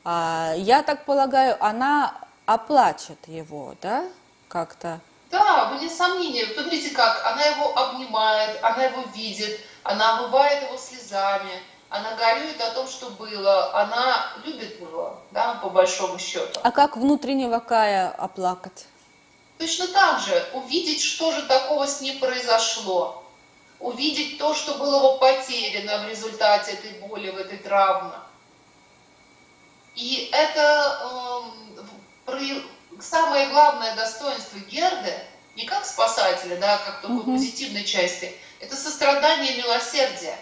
[0.04, 2.14] А, я так полагаю, она
[2.46, 4.04] оплачет его, да,
[4.48, 5.00] как-то?
[5.30, 6.46] Да, были сомнения.
[6.52, 12.72] Смотрите как, она его обнимает, она его видит, она омывает его слезами, она горюет о
[12.72, 16.60] том, что было, она любит его, да, по большому счету.
[16.62, 18.86] А как внутреннего Кая оплакать?
[19.58, 23.22] Точно так же, увидеть, что же такого с ним произошло,
[23.78, 28.14] увидеть то, что было его потеряно в результате этой боли, в этой травме.
[29.94, 31.80] И это э,
[33.02, 35.14] самое главное достоинство Герды,
[35.56, 37.32] не как спасателя, да, как такой угу.
[37.32, 40.36] позитивной части, это сострадание и милосердие.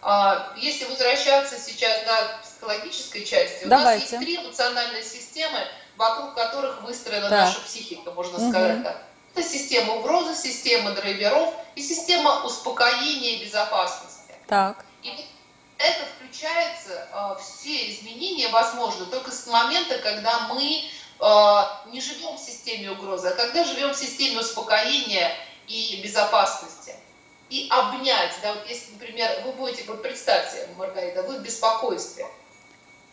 [0.00, 5.58] А, если возвращаться сейчас да, к психологической части, у нас есть три эмоциональные системы,
[5.96, 7.46] вокруг которых выстроена так.
[7.46, 8.50] наша психика, можно угу.
[8.50, 9.02] сказать так.
[9.34, 14.34] Это система угрозы, система драйверов и система успокоения и безопасности.
[14.46, 14.84] Так.
[15.02, 15.24] И вот
[15.78, 20.82] это включается, э, все изменения возможны только с момента, когда мы
[21.20, 25.32] не живем в системе угрозы, а когда живем в системе успокоения
[25.66, 26.94] и безопасности.
[27.50, 32.26] И обнять, да, вот если, например, вы будете, вот представьте, Маргарита, вы в беспокойстве,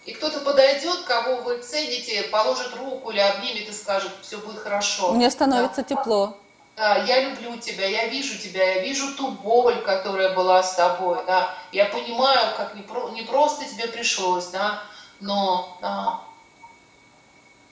[0.05, 5.13] и кто-то подойдет, кого вы цените, положит руку или обнимет и скажет, все будет хорошо.
[5.13, 5.95] Мне становится да.
[5.95, 6.37] тепло.
[6.75, 11.19] Да, я люблю тебя, я вижу тебя, я вижу ту боль, которая была с тобой,
[11.25, 11.55] да.
[11.71, 14.83] Я понимаю, как не, про, не просто тебе пришлось, да,
[15.21, 16.19] но, да,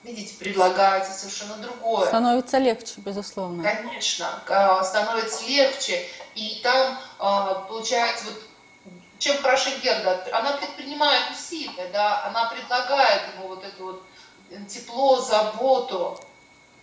[0.04, 2.08] видите, предлагаете совершенно другое.
[2.08, 3.64] Становится легче, безусловно.
[3.64, 4.28] Конечно,
[4.84, 6.06] становится легче.
[6.36, 8.42] И там, а, получается, вот
[9.20, 10.26] чем хороша Герда?
[10.34, 14.04] Она предпринимает усилия, да, она предлагает ему вот это вот
[14.68, 16.20] тепло, заботу.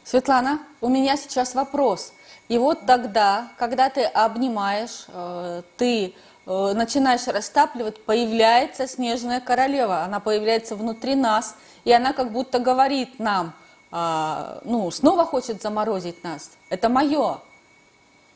[0.04, 2.12] Светлана, у меня сейчас вопрос.
[2.48, 6.14] И вот тогда, когда ты обнимаешь, э, ты
[6.46, 10.02] э, начинаешь растапливать, появляется снежная королева.
[10.02, 11.54] Она появляется внутри нас,
[11.84, 13.52] и она как будто говорит нам,
[13.90, 16.52] а, ну, снова хочет заморозить нас.
[16.68, 17.40] Это мое.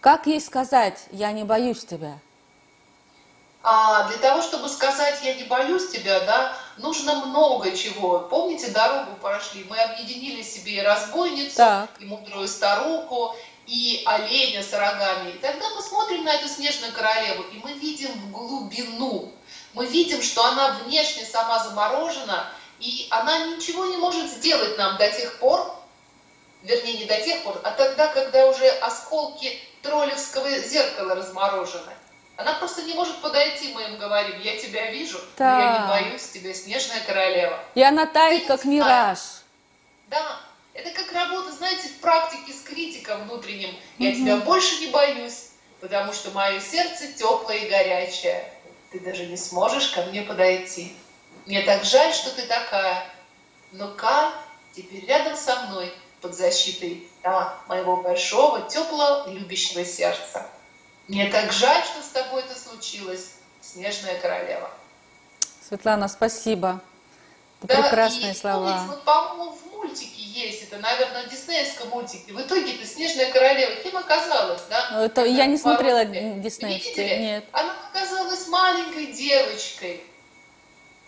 [0.01, 2.19] Как ей сказать, я не боюсь тебя?
[3.67, 8.19] А для того, чтобы сказать «я не боюсь тебя», да, нужно много чего.
[8.19, 11.89] Помните, дорогу прошли, мы объединили себе и разбойницу, так.
[11.99, 13.35] и мудрую старуху,
[13.67, 15.31] и оленя с рогами.
[15.31, 19.33] И тогда мы смотрим на эту снежную королеву, и мы видим в глубину.
[19.73, 22.47] Мы видим, что она внешне сама заморожена,
[22.81, 25.75] и она ничего не может сделать нам до тех пор,
[26.63, 31.93] вернее, не до тех пор, а тогда, когда уже осколки троллевского зеркала разморожены.
[32.37, 35.55] Она просто не может подойти, мы им говорим, я тебя вижу, да.
[35.55, 37.61] но я не боюсь тебя, снежная королева.
[37.77, 39.19] И она тает, как мираж.
[40.09, 40.41] Да,
[40.73, 43.71] это как работа, знаете, в практике с критиком внутренним.
[43.99, 44.19] Я угу.
[44.19, 45.51] тебя больше не боюсь,
[45.81, 48.53] потому что мое сердце теплое и горячее.
[48.91, 50.93] Ты даже не сможешь ко мне подойти.
[51.47, 53.07] Мне так жаль, что ты такая.
[53.73, 54.31] Но Кай
[54.75, 60.47] теперь рядом со мной, под защитой да, моего большого, теплого, любящего сердца.
[61.07, 64.71] Мне так жаль, что с тобой это случилось, снежная королева.
[65.69, 66.81] Светлана, спасибо.
[67.63, 68.71] Это да, прекрасные и, слова.
[68.71, 72.33] Помните, вот, по-моему, в мультике есть, это, наверное, в диснеевском мультике.
[72.33, 74.89] В итоге это снежная королева кем оказалась, да?
[74.93, 77.45] Ну, это, я не смотрела диснеевские, нет.
[77.53, 80.03] Она оказалась маленькой девочкой,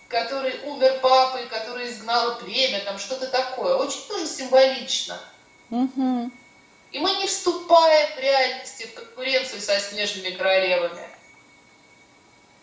[0.09, 3.75] который умер папой, который изгнала племя, там что-то такое.
[3.75, 5.19] Очень тоже символично.
[5.71, 6.31] Угу.
[6.93, 11.09] И мы не вступаем в реальности в конкуренцию со снежными королевами.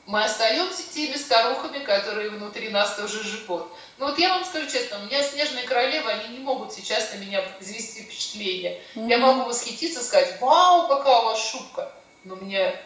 [0.06, 3.68] Мы остаемся теми старухами, которые внутри нас тоже живут.
[3.98, 7.20] Но вот я вам скажу честно, у меня снежные королевы, они не могут сейчас на
[7.20, 8.82] меня произвести впечатление.
[8.96, 9.10] Mm-hmm.
[9.10, 11.90] Я могу восхититься, сказать, вау, какая у вас шубка.
[12.26, 12.78] Но мне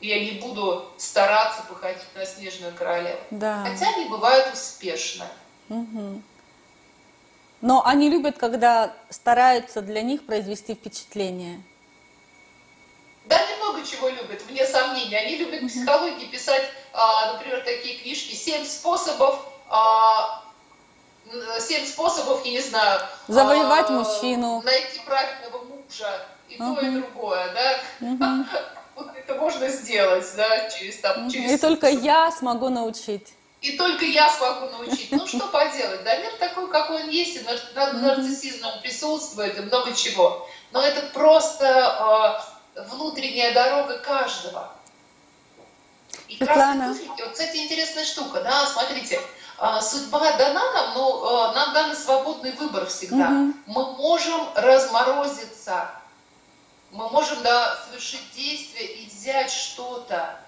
[0.00, 3.18] я не буду стараться походить на снежную королеву.
[3.30, 3.64] Да.
[3.64, 5.24] Хотя они бывают успешны.
[5.68, 6.22] Угу.
[7.60, 11.60] Но они любят, когда стараются для них произвести впечатление.
[13.26, 15.18] Да, немного чего любят, вне сомнения.
[15.18, 20.44] Они любят в психологии писать, а, например, такие книжки «Семь способов», а,
[21.60, 24.62] «Семь способов, я не знаю...» Завоевать а, мужчину.
[24.64, 26.74] Найти правильного мужа, и uh-huh.
[26.74, 27.80] то, и другое, да?
[28.00, 28.77] Uh-huh.
[28.98, 31.30] Вот это можно сделать, да, через там...
[31.30, 31.52] Через...
[31.52, 35.10] И только я смогу научить и только я смогу научить.
[35.10, 37.44] Ну, что поделать, да, мир такой, какой он есть, и
[37.74, 40.48] нарциссизм он присутствует, и много чего.
[40.70, 42.46] Но это просто
[42.76, 44.72] э, внутренняя дорога каждого.
[46.28, 49.20] И красные туфельки, вот, кстати, интересная штука, да, смотрите,
[49.56, 53.28] а, судьба дана нам, но а, нам дан свободный выбор всегда.
[53.28, 53.54] Угу.
[53.66, 55.90] Мы можем разморозиться,
[56.90, 60.40] мы можем да, совершить действие и взять что-то.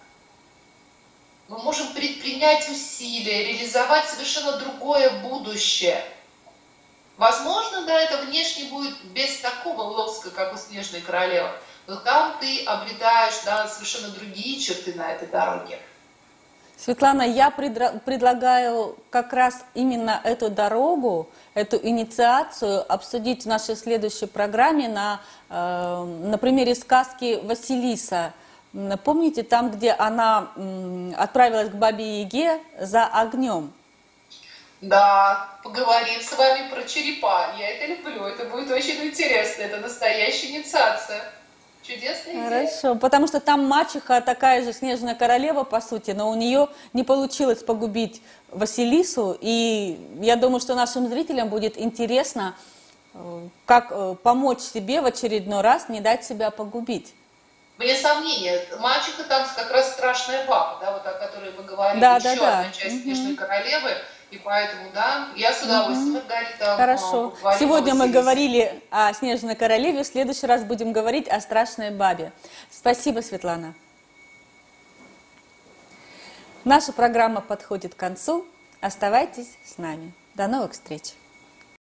[1.48, 6.04] Мы можем предпринять усилия, реализовать совершенно другое будущее.
[7.16, 11.50] Возможно, да, это внешне будет без такого лоска, как у Снежной Королевы,
[11.86, 15.78] но там ты обретаешь да, совершенно другие черты на этой дороге.
[16.82, 24.88] Светлана, я предлагаю как раз именно эту дорогу, эту инициацию обсудить в нашей следующей программе
[24.88, 25.20] на,
[25.50, 28.32] э, на примере сказки Василиса.
[29.04, 30.52] Помните, там, где она
[31.18, 33.72] отправилась к Бабе Яге за огнем?
[34.80, 37.52] Да, поговорим с вами про черепа.
[37.58, 39.62] Я это люблю, это будет очень интересно.
[39.62, 41.20] Это настоящая инициация.
[41.90, 42.44] Чудесная идея.
[42.44, 47.02] Хорошо, потому что там мачеха такая же снежная королева, по сути, но у нее не
[47.02, 52.54] получилось погубить Василису, и я думаю, что нашим зрителям будет интересно,
[53.14, 57.12] э, как э, помочь себе в очередной раз не дать себя погубить.
[57.78, 62.16] Без сомнения, мачеха там как раз страшная баба, да, вот о которой мы говорили, да,
[62.16, 62.70] еще да, одна да.
[62.72, 63.90] часть снежной королевы,
[64.30, 66.14] и поэтому, да, я с удовольствием.
[66.14, 66.76] Маргарита.
[66.76, 67.34] Хорошо.
[67.58, 72.32] Сегодня мы говорили о Снежной Королеве, в следующий раз будем говорить о страшной бабе.
[72.70, 73.74] Спасибо, Светлана.
[76.64, 78.46] Наша программа подходит к концу.
[78.80, 80.12] Оставайтесь с нами.
[80.34, 81.14] До новых встреч.